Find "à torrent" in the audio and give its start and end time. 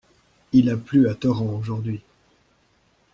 1.09-1.45